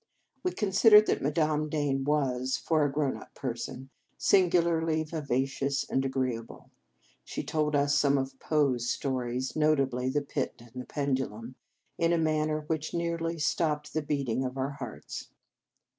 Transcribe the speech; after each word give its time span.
We 0.41 0.51
considered 0.53 1.05
that 1.05 1.21
Madame 1.21 1.69
Dane 1.69 2.03
was, 2.05 2.57
for 2.57 2.83
a 2.83 2.91
grown 2.91 3.17
up 3.17 3.35
person, 3.35 3.91
singularly 4.17 5.03
vivacious 5.03 5.87
and 5.87 6.03
agreeable. 6.03 6.71
She 7.23 7.43
told 7.43 7.75
us 7.75 7.93
some 7.95 8.17
of 8.17 8.39
Poe 8.39 8.73
s 8.73 8.85
stories 8.85 9.55
notably 9.55 10.09
"The 10.09 10.23
Pit 10.23 10.55
and 10.57 10.81
the 10.81 10.87
Pendulum" 10.87 11.53
in 11.99 12.13
a 12.13 12.17
manner 12.17 12.61
which 12.61 12.95
nearly 12.95 13.37
stopped 13.37 13.93
the 13.93 14.01
beating 14.01 14.43
of 14.43 14.57
our 14.57 14.71
hearts. 14.71 15.29